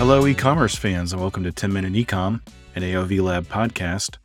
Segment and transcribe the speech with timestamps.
[0.00, 2.40] Hello, e commerce fans, and welcome to 10 Minute Ecom,
[2.74, 4.16] an AOV Lab podcast.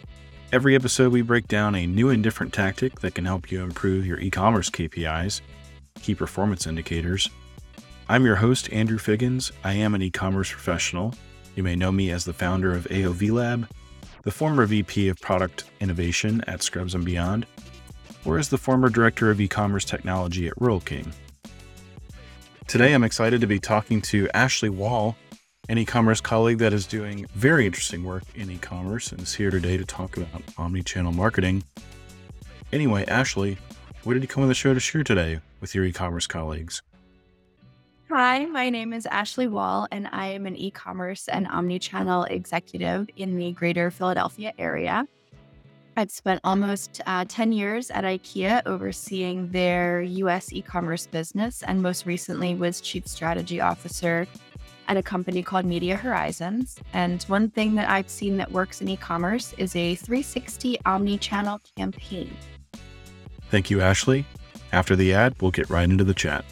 [0.54, 4.06] Every episode, we break down a new and different tactic that can help you improve
[4.06, 5.42] your e commerce KPIs,
[6.02, 7.30] key performance indicators.
[8.08, 9.52] I'm your host, Andrew Figgins.
[9.66, 11.14] I am an e commerce professional.
[11.58, 13.68] You may know me as the founder of AOV Lab,
[14.22, 17.48] the former VP of Product Innovation at Scrubs and Beyond,
[18.24, 21.12] or as the former Director of E commerce Technology at Rural King.
[22.66, 25.18] Today, I'm excited to be talking to Ashley Wahl
[25.68, 29.78] an e-commerce colleague that is doing very interesting work in e-commerce and is here today
[29.78, 31.64] to talk about omni-channel marketing.
[32.72, 33.58] Anyway, Ashley,
[34.04, 36.84] what did you come on the show to share today with your e-commerce colleagues?
[38.10, 43.36] Hi, my name is Ashley Wahl, and I am an e-commerce and omni-channel executive in
[43.36, 45.08] the greater Philadelphia area.
[45.98, 51.82] I've spent almost uh, 10 years at IKEA overseeing their US e commerce business, and
[51.82, 54.28] most recently was Chief Strategy Officer
[54.88, 56.80] at a company called Media Horizons.
[56.94, 61.18] And one thing that I've seen that works in e commerce is a 360 omni
[61.18, 62.36] channel campaign.
[63.50, 64.26] Thank you, Ashley.
[64.72, 66.46] After the ad, we'll get right into the chat.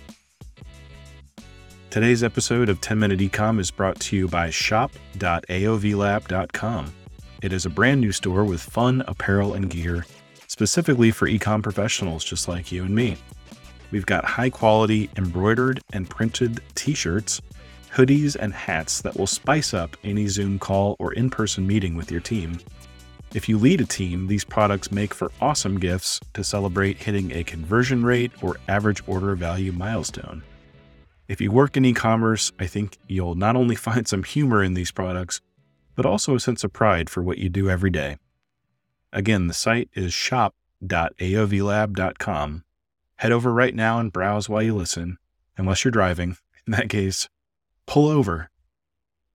[1.90, 6.94] Today's episode of 10 Minute Ecom is brought to you by shop.aovlab.com.
[7.42, 10.06] It is a brand new store with fun apparel and gear
[10.53, 13.18] specifically for ecom professionals just like you and me.
[13.90, 17.42] We've got high quality embroidered and printed t shirts
[17.94, 22.12] hoodies, and hats that will spice up any Zoom call or in person meeting with
[22.12, 22.60] your team.
[23.34, 27.44] If you lead a team, these products make for awesome gifts to celebrate hitting a
[27.44, 30.44] conversion rate or average order value milestone.
[31.28, 34.76] If you work in e commerce, I think you'll not only find some humor in
[34.76, 35.42] these products,
[35.96, 38.18] but also a sense of pride for what you do every day.
[39.12, 42.64] Again, the site is shop.aovlab.com.
[43.16, 45.18] Head over right now and browse while you listen,
[45.58, 46.38] unless you're driving.
[46.66, 47.28] In that case,
[47.86, 48.50] pull over.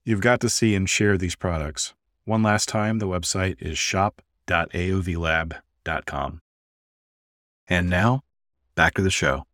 [0.03, 1.93] You've got to see and share these products.
[2.25, 6.41] One last time, the website is shop.aovlab.com.
[7.67, 8.21] And now,
[8.75, 9.45] back to the show.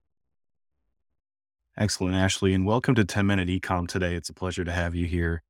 [1.78, 4.16] Excellent, Ashley, and welcome to 10 Minute Ecom today.
[4.16, 5.44] It's a pleasure to have you here.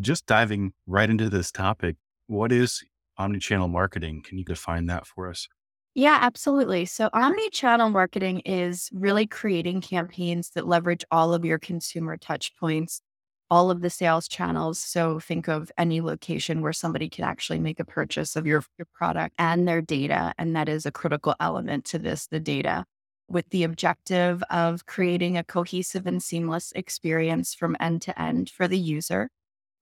[0.00, 2.82] Just diving right into this topic, what is
[3.18, 4.22] omnichannel marketing?
[4.22, 5.48] Can you define that for us?
[5.96, 6.84] Yeah, absolutely.
[6.84, 12.54] So, omni channel marketing is really creating campaigns that leverage all of your consumer touch
[12.60, 13.00] points,
[13.50, 14.78] all of the sales channels.
[14.78, 18.86] So, think of any location where somebody can actually make a purchase of your, your
[18.94, 20.34] product and their data.
[20.38, 22.84] And that is a critical element to this the data,
[23.28, 28.68] with the objective of creating a cohesive and seamless experience from end to end for
[28.68, 29.30] the user.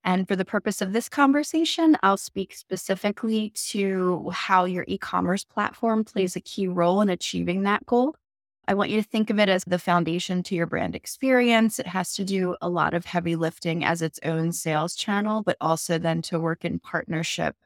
[0.04, 5.44] And for the purpose of this conversation, I'll speak specifically to how your e commerce
[5.44, 8.14] platform plays a key role in achieving that goal.
[8.68, 11.78] I want you to think of it as the foundation to your brand experience.
[11.78, 15.56] It has to do a lot of heavy lifting as its own sales channel, but
[15.60, 17.56] also then to work in partnership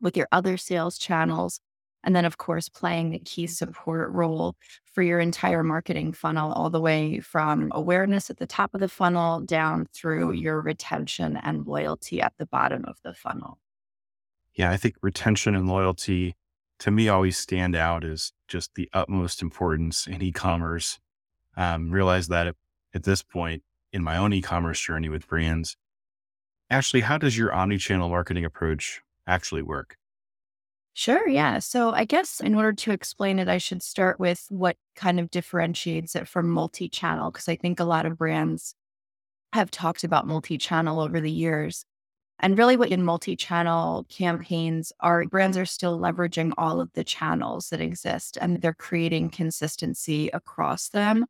[0.00, 1.60] with your other sales channels
[2.04, 6.70] and then, of course, playing a key support role for your entire marketing funnel, all
[6.70, 11.66] the way from awareness at the top of the funnel down through your retention and
[11.66, 13.58] loyalty at the bottom of the funnel.
[14.54, 16.36] Yeah, I think retention and loyalty
[16.80, 20.98] to me always stand out as just the utmost importance in e commerce.
[21.56, 22.56] Um, realize that at,
[22.94, 23.62] at this point
[23.92, 25.76] in my own e commerce journey with brands.
[26.68, 29.96] Ashley, how does your omni channel marketing approach actually work?
[30.94, 31.26] Sure.
[31.28, 31.58] Yeah.
[31.58, 35.30] So I guess in order to explain it, I should start with what kind of
[35.30, 38.74] differentiates it from multi channel, because I think a lot of brands
[39.54, 41.84] have talked about multi channel over the years.
[42.40, 47.04] And really, what in multi channel campaigns are brands are still leveraging all of the
[47.04, 51.26] channels that exist and they're creating consistency across them.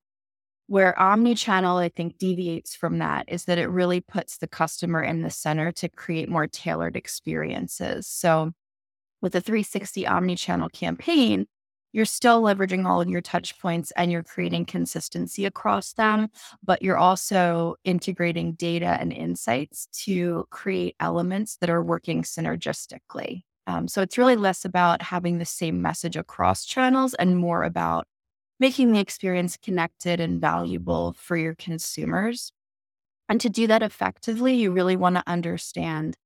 [0.69, 5.03] Where omni channel, I think, deviates from that is that it really puts the customer
[5.03, 8.07] in the center to create more tailored experiences.
[8.07, 8.53] So,
[9.23, 11.47] with a 360 omni-channel campaign,
[11.93, 16.29] you're still leveraging all of your touch points and you're creating consistency across them,
[16.65, 23.43] but you're also integrating data and insights to create elements that are working synergistically.
[23.67, 28.07] Um, so it's really less about having the same message across channels and more about
[28.59, 32.53] making the experience connected and valuable for your consumers.
[33.29, 36.17] And to do that effectively, you really want to understand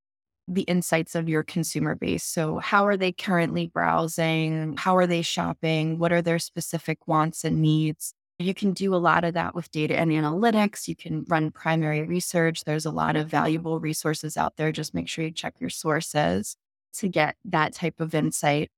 [0.48, 2.24] the insights of your consumer base.
[2.24, 4.76] So, how are they currently browsing?
[4.76, 5.98] How are they shopping?
[5.98, 8.12] What are their specific wants and needs?
[8.38, 10.88] You can do a lot of that with data and analytics.
[10.88, 12.64] You can run primary research.
[12.64, 14.72] There's a lot of valuable resources out there.
[14.72, 16.56] Just make sure you check your sources
[16.94, 18.70] to get that type of insight.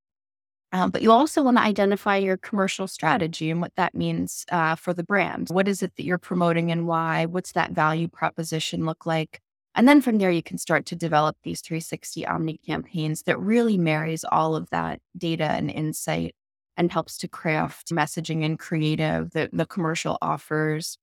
[0.71, 4.75] Um, but you also want to identify your commercial strategy and what that means uh,
[4.75, 5.49] for the brand.
[5.49, 7.27] What is it that you're promoting and why?
[7.27, 9.41] What's that value proposition look like?
[9.79, 13.79] And then from there, you can start to develop these 360 Omni campaigns that really
[13.79, 16.35] marries all of that data and insight
[16.77, 20.99] and helps to craft messaging and creative, the, the commercial offers,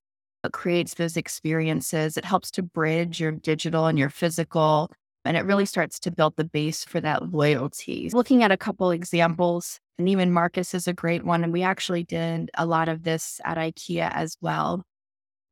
[0.45, 2.17] it creates those experiences.
[2.17, 4.91] It helps to bridge your digital and your physical.
[5.25, 8.09] And it really starts to build the base for that loyalty.
[8.13, 11.43] Looking at a couple examples, Neiman Marcus is a great one.
[11.43, 14.83] And we actually did a lot of this at IKEA as well.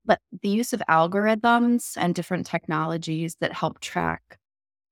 [0.06, 4.38] But the use of algorithms and different technologies that help track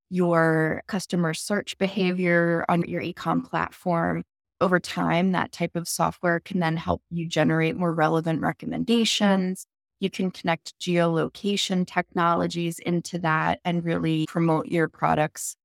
[0.10, 4.24] your customer search behavior on your ecom platform
[4.60, 9.66] over time, that type of software can then help you generate more relevant recommendations.
[10.00, 15.56] You can connect geolocation technologies into that and really promote your products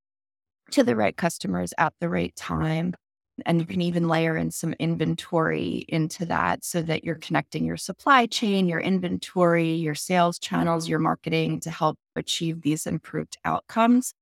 [0.73, 2.95] to the right customers at the right time.
[3.45, 7.77] And you can even layer in some inventory into that so that you're connecting your
[7.77, 14.15] supply chain, your inventory, your sales channels, your marketing to help achieve these improved outcomes.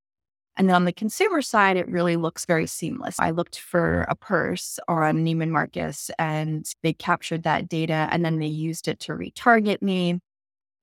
[0.56, 3.16] And then on the consumer side, it really looks very seamless.
[3.18, 8.38] I looked for a purse on Neiman Marcus and they captured that data and then
[8.38, 10.20] they used it to retarget me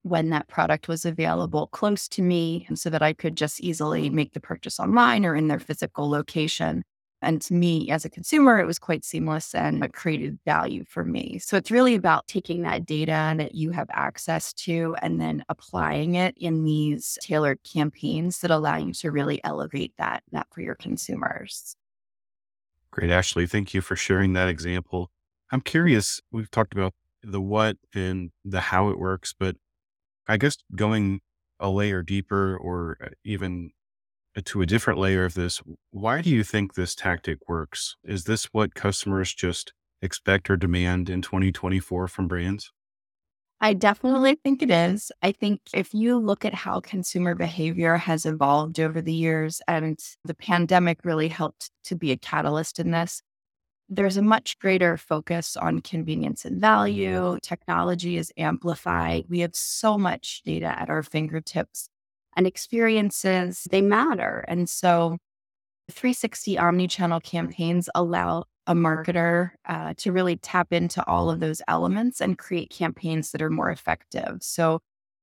[0.03, 4.33] when that product was available close to me so that I could just easily make
[4.33, 6.83] the purchase online or in their physical location.
[7.21, 11.03] And to me, as a consumer, it was quite seamless and it created value for
[11.03, 11.39] me.
[11.39, 16.15] So it's really about taking that data that you have access to and then applying
[16.15, 20.75] it in these tailored campaigns that allow you to really elevate that, that for your
[20.75, 21.75] consumers.
[22.91, 23.45] Great, Ashley.
[23.45, 25.11] Thank you for sharing that example.
[25.51, 26.93] I'm curious, we've talked about
[27.23, 29.57] the what and the how it works, but
[30.27, 31.21] I guess going
[31.59, 33.71] a layer deeper or uh, even
[34.45, 35.61] to a different layer of this,
[35.91, 37.95] why do you think this tactic works?
[38.03, 42.71] Is this what customers just expect or demand in 2024 from brands?
[43.63, 45.11] I definitely think it is.
[45.21, 49.99] I think if you look at how consumer behavior has evolved over the years, and
[50.25, 53.21] the pandemic really helped to be a catalyst in this,
[53.87, 57.37] there's a much greater focus on convenience and value.
[57.43, 59.25] Technology is amplified.
[59.29, 61.89] We have so much data at our fingertips
[62.35, 64.45] and experiences, they matter.
[64.47, 65.17] And so
[65.89, 72.21] 360 omni-channel campaigns allow a marketer uh, to really tap into all of those elements
[72.21, 74.37] and create campaigns that are more effective.
[74.41, 74.79] So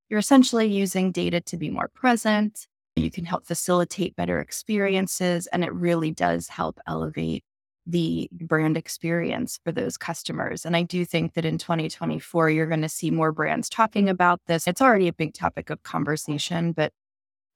[0.09, 2.67] you're essentially using data to be more present.
[2.95, 7.43] You can help facilitate better experiences, and it really does help elevate
[7.85, 10.65] the brand experience for those customers.
[10.65, 14.41] And I do think that in 2024, you're going to see more brands talking about
[14.47, 14.67] this.
[14.67, 16.91] It's already a big topic of conversation, but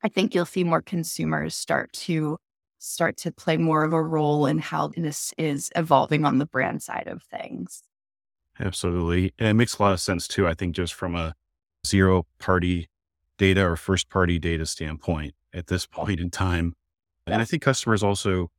[0.03, 2.37] I think you'll see more consumers start to
[2.79, 6.83] start to play more of a role in how this is evolving on the brand
[6.83, 7.81] side of things.
[8.59, 9.33] Absolutely.
[9.39, 11.33] And it makes a lot of sense too, I think, just from a
[11.87, 12.89] zero party
[13.37, 16.73] data or first party data standpoint at this point in time.
[17.25, 18.51] And I think customers also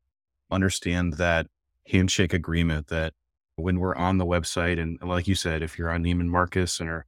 [0.51, 1.47] understand that
[1.87, 3.13] handshake agreement that
[3.57, 6.89] when we're on the website, and like you said, if you're on Neiman Marcus and
[6.89, 7.05] are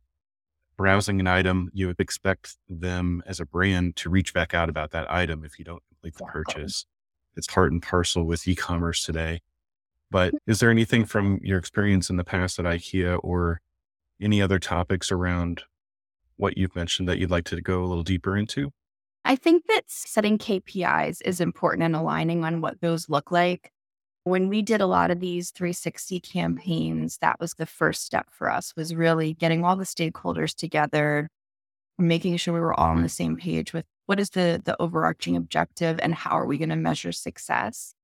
[0.76, 4.90] browsing an item, you would expect them as a brand to reach back out about
[4.92, 6.86] that item if you don't complete the purchase.
[7.36, 9.40] It's part and parcel with e-commerce today.
[10.10, 10.38] But mm.
[10.46, 13.60] is there anything from your experience in the past at IKEA or
[14.20, 15.62] any other topics around
[16.36, 18.72] what you've mentioned that you'd like to go a little deeper into?
[19.24, 23.72] I think that setting KPIs is important and aligning on what those look like.
[24.26, 28.50] When we did a lot of these 360 campaigns, that was the first step for
[28.50, 31.28] us was really getting all the stakeholders together,
[31.96, 35.36] making sure we were all on the same page with what is the the overarching
[35.36, 37.94] objective and how are we going to measure success.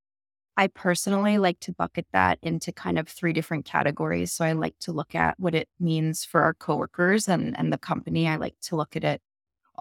[0.57, 4.31] I personally like to bucket that into kind of three different categories.
[4.31, 7.79] So I like to look at what it means for our coworkers and, and the
[7.79, 8.29] company.
[8.29, 9.21] I like to look at it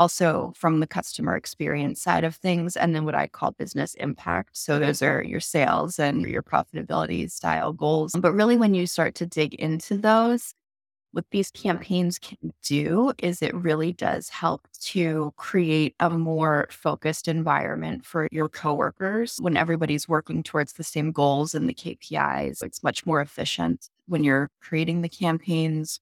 [0.01, 4.57] also from the customer experience side of things, and then what I call business impact.
[4.57, 8.13] So those are your sales and your profitability style goals.
[8.17, 10.55] But really, when you start to dig into those,
[11.11, 17.27] what these campaigns can do is it really does help to create a more focused
[17.27, 22.63] environment for your coworkers when everybody's working towards the same goals and the KPIs.
[22.63, 25.99] It's much more efficient when you're creating the campaigns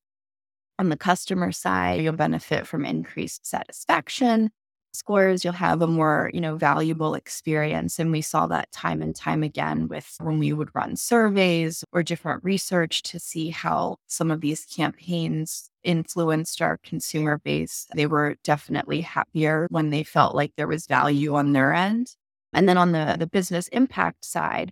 [0.80, 4.50] on the customer side, you'll benefit from increased satisfaction
[4.94, 5.44] scores.
[5.44, 8.00] You'll have a more, you know, valuable experience.
[8.00, 12.02] And we saw that time and time again with when we would run surveys or
[12.02, 17.86] different research to see how some of these campaigns influenced our consumer base.
[17.94, 22.16] They were definitely happier when they felt like there was value on their end.
[22.54, 24.72] And then on the, the business impact side,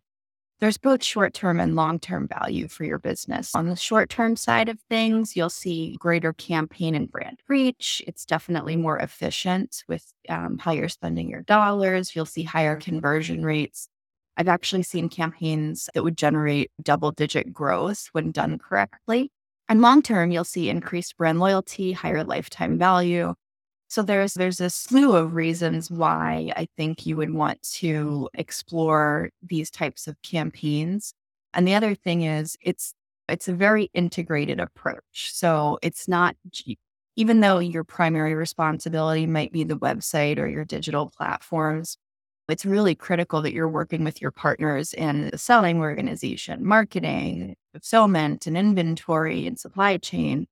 [0.60, 3.54] there's both short term and long term value for your business.
[3.56, 8.02] On the short term side of things, you'll see greater campaign and brand reach.
[8.08, 12.16] It's definitely more efficient with um, how you're spending your dollars.
[12.16, 13.88] You'll see higher conversion rates.
[14.36, 19.32] I've actually seen campaigns that would generate double digit growth when done correctly.
[19.70, 23.34] And long term, you'll see increased brand loyalty, higher lifetime value,
[23.88, 29.30] so there's there's a slew of reasons why I think you would want to explore
[29.42, 31.14] these types of campaigns.
[31.54, 32.94] And the other thing is it's
[33.30, 35.32] it's a very integrated approach.
[35.34, 36.36] So it's not
[37.16, 41.98] even though your primary responsibility might be the website or your digital platforms,
[42.50, 48.48] it's really critical that you're working with your partners in the selling organization, marketing, fulfillment,
[48.48, 50.48] and inventory and supply chain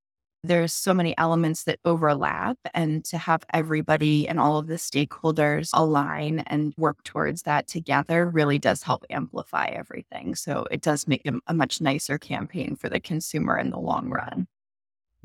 [0.48, 5.70] there's so many elements that overlap and to have everybody and all of the stakeholders
[5.74, 10.36] align and work towards that together really does help amplify everything.
[10.36, 14.48] So it does make a, much nicer campaign for the consumer in the long run.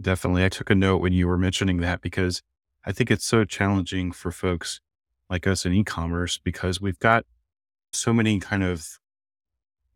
[0.00, 0.44] Definitely.
[0.44, 2.42] I took a note when you were mentioning that because
[2.86, 4.80] i think it's so challenging for folks
[5.28, 7.24] like us in e-commerce because we've got
[7.92, 8.98] so many kind of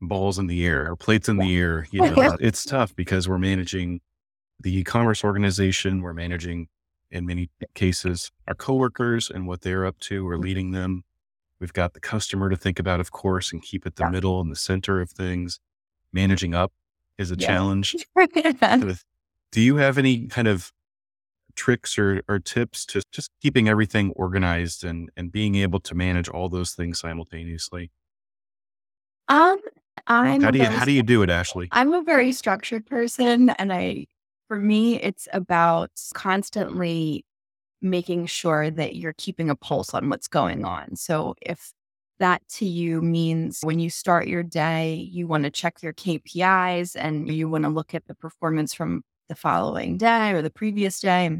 [0.00, 2.37] balls in the air or plates in the air you know?
[2.40, 4.00] It's tough because we're managing
[4.61, 6.02] the e-commerce organization.
[6.02, 6.68] We're managing,
[7.11, 10.25] in many cases, our coworkers and what they're up to.
[10.25, 10.42] We're mm-hmm.
[10.42, 11.04] leading them.
[11.61, 14.11] We've got the customer to think about, of course, and keep it the yeah.
[14.11, 15.61] middle and the center of things.
[16.12, 16.73] Managing up
[17.18, 17.46] is a yeah.
[17.46, 17.96] challenge.
[19.50, 20.73] Do you have any kind of
[21.54, 26.28] tricks or, or tips to just keeping everything organized and, and being able to manage
[26.28, 27.90] all those things simultaneously?
[29.28, 29.61] Um,
[30.06, 31.68] I'm how do you how do you do it, Ashley?
[31.73, 34.06] I'm a very structured person, and I
[34.54, 37.25] for me, it's about constantly
[37.82, 40.94] making sure that you're keeping a pulse on what's going on.
[40.94, 41.73] So if
[42.20, 46.94] that to you means when you start your day, you want to check your KPIs
[46.96, 51.00] and you want to look at the performance from the following day or the previous
[51.00, 51.30] day.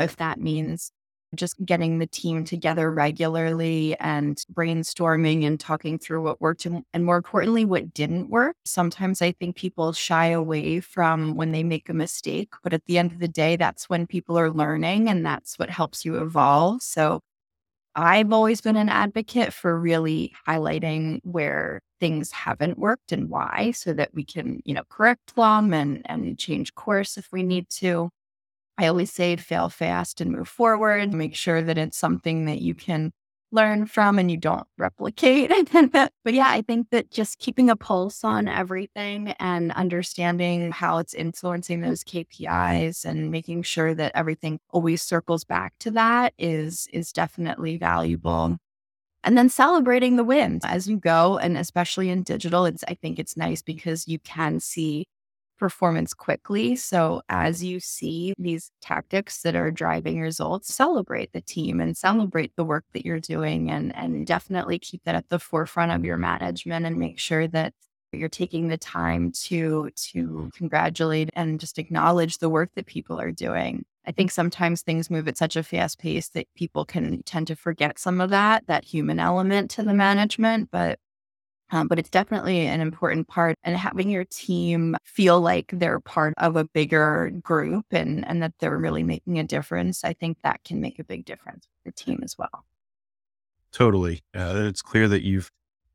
[0.00, 0.90] If that means
[1.34, 7.04] just getting the team together regularly and brainstorming and talking through what worked and, and,
[7.04, 8.56] more importantly, what didn't work.
[8.64, 12.98] Sometimes I think people shy away from when they make a mistake, but at the
[12.98, 16.82] end of the day, that's when people are learning and that's what helps you evolve.
[16.82, 17.20] So
[17.94, 23.92] I've always been an advocate for really highlighting where things haven't worked and why so
[23.94, 28.10] that we can, you know, correct them and, and change course if we need to.
[28.78, 31.12] I always say fail fast and move forward.
[31.12, 33.12] Make sure that it's something that you can
[33.52, 35.50] learn from and you don't replicate.
[35.92, 41.14] but yeah, I think that just keeping a pulse on everything and understanding how it's
[41.14, 47.12] influencing those KPIs and making sure that everything always circles back to that is is
[47.12, 48.58] definitely valuable.
[49.24, 53.18] And then celebrating the wins as you go and especially in digital, it's I think
[53.18, 55.06] it's nice because you can see
[55.56, 56.76] performance quickly.
[56.76, 62.54] So, as you see these tactics that are driving results, celebrate the team and celebrate
[62.56, 66.16] the work that you're doing, and, and definitely keep that at the forefront of your
[66.16, 67.74] management and make sure that
[68.12, 73.32] you're taking the time to to congratulate and just acknowledge the work that people are
[73.32, 73.84] doing.
[74.06, 77.56] I think sometimes things move at such a fast pace that people can tend to
[77.56, 80.98] forget some of that that human element to the management, but
[81.70, 86.34] um, but it's definitely an important part and having your team feel like they're part
[86.38, 90.04] of a bigger group and, and that they're really making a difference.
[90.04, 92.64] I think that can make a big difference for the team as well.
[93.72, 94.22] Totally.
[94.34, 95.50] Uh, it's clear that you've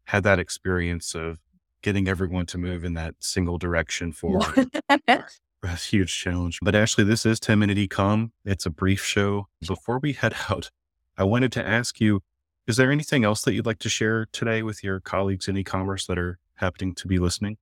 [0.05, 1.37] had that experience of
[1.81, 4.69] getting everyone to move in that single direction forward.
[4.99, 6.59] a huge challenge.
[6.61, 8.31] But Ashley, this is 10 Minute Ecom.
[8.43, 9.47] It's a brief show.
[9.65, 10.69] Before we head out,
[11.17, 12.21] I wanted to ask you
[12.67, 16.05] is there anything else that you'd like to share today with your colleagues in e-commerce
[16.07, 17.57] that are happening to be listening?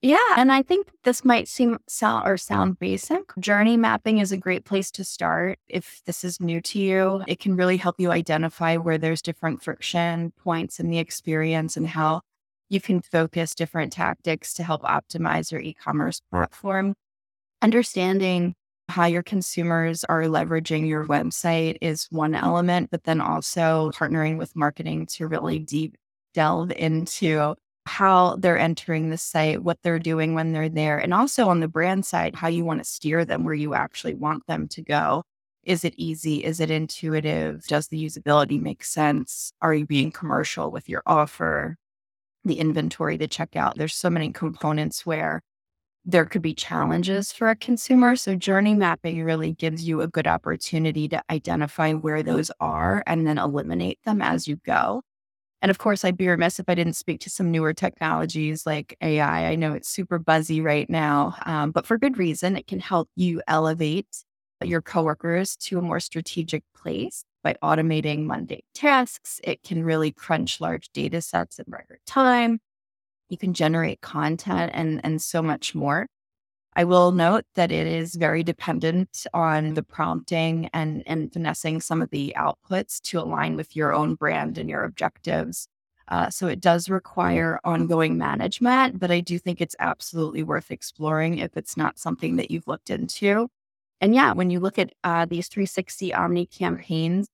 [0.00, 3.22] Yeah, and I think this might seem sound or sound basic.
[3.40, 5.58] Journey mapping is a great place to start.
[5.66, 9.60] If this is new to you, it can really help you identify where there's different
[9.60, 12.20] friction points in the experience and how
[12.68, 16.94] you can focus different tactics to help optimize your e-commerce platform.
[17.60, 18.54] Understanding
[18.88, 24.56] how your consumers are leveraging your website is one element, but then also partnering with
[24.56, 25.96] marketing to really deep
[26.34, 27.54] delve into
[27.86, 31.68] how they're entering the site, what they're doing when they're there, and also on the
[31.68, 35.22] brand side, how you want to steer them where you actually want them to go.
[35.64, 36.44] Is it easy?
[36.44, 37.66] Is it intuitive?
[37.66, 39.52] Does the usability make sense?
[39.60, 41.76] Are you being commercial with your offer?
[42.44, 43.74] The inventory, the checkout.
[43.74, 45.42] There's so many components where
[46.08, 48.16] there could be challenges for a consumer.
[48.16, 53.26] So, journey mapping really gives you a good opportunity to identify where those are and
[53.26, 55.02] then eliminate them as you go.
[55.60, 58.96] And of course, I'd be remiss if I didn't speak to some newer technologies like
[59.02, 59.50] AI.
[59.50, 62.56] I know it's super buzzy right now, um, but for good reason.
[62.56, 64.24] It can help you elevate
[64.64, 69.40] your coworkers to a more strategic place by automating mundane tasks.
[69.44, 72.60] It can really crunch large data sets in record time.
[73.28, 76.06] You can generate content and, and so much more.
[76.74, 82.00] I will note that it is very dependent on the prompting and, and finessing some
[82.00, 85.66] of the outputs to align with your own brand and your objectives.
[86.06, 91.38] Uh, so it does require ongoing management, but I do think it's absolutely worth exploring
[91.38, 93.48] if it's not something that you've looked into.
[94.00, 97.26] And yeah, when you look at uh, these 360 Omni campaigns,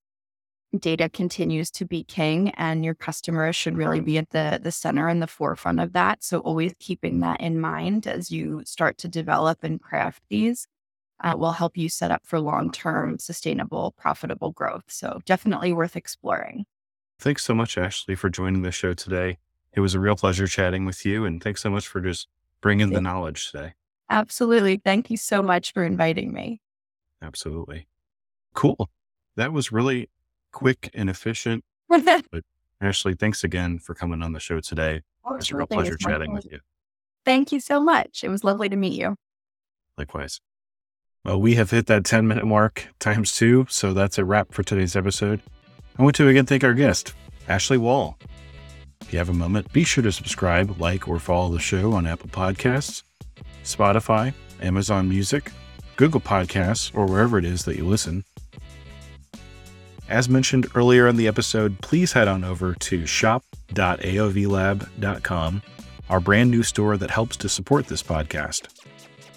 [0.78, 5.08] data continues to be king and your customers should really be at the the center
[5.08, 6.22] and the forefront of that.
[6.24, 10.66] So always keeping that in mind as you start to develop and craft these
[11.22, 14.84] uh, will help you set up for long-term sustainable profitable growth.
[14.88, 16.66] So definitely worth exploring.
[17.18, 19.38] Thanks so much ashley for joining the show today.
[19.72, 22.28] It was a real pleasure chatting with you and thanks so much for just
[22.60, 23.74] bringing the knowledge today.
[24.10, 24.76] Absolutely.
[24.76, 26.60] Thank you so much for inviting me.
[27.22, 27.86] Absolutely.
[28.54, 28.90] Cool.
[29.36, 30.08] That was really
[30.54, 31.62] quick and efficient.
[31.88, 32.44] but
[32.80, 35.02] Ashley, thanks again for coming on the show today.
[35.24, 36.60] Oh, it's a real pleasure chatting with you.
[37.24, 38.24] Thank you so much.
[38.24, 39.16] It was lovely to meet you.
[39.98, 40.40] Likewise.
[41.24, 43.66] Well, we have hit that 10 minute mark times two.
[43.68, 45.40] So that's a wrap for today's episode.
[45.98, 47.14] I want to again thank our guest,
[47.48, 48.18] Ashley Wahl.
[49.00, 52.06] If you have a moment, be sure to subscribe, like, or follow the show on
[52.06, 53.02] Apple Podcasts,
[53.62, 55.52] Spotify, Amazon Music,
[55.96, 58.24] Google Podcasts, or wherever it is that you listen.
[60.08, 65.62] As mentioned earlier in the episode, please head on over to shop.aovlab.com,
[66.10, 68.68] our brand new store that helps to support this podcast.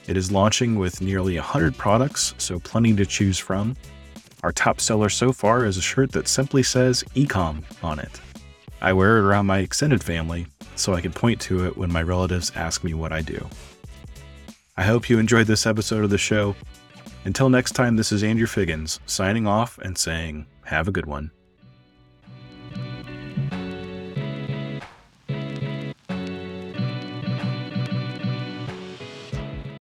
[0.08, 3.76] It is launching with nearly 100 products, so plenty to choose from.
[4.44, 8.20] Our top seller so far is a shirt that simply says Ecom on it.
[8.82, 12.04] I wear it around my extended family so I can point to it when my
[12.04, 13.48] relatives ask me what I do.
[14.76, 16.56] I hope you enjoyed this episode of the show.
[17.26, 21.32] Until next time, this is Andrew Figgins signing off and saying, have a good one.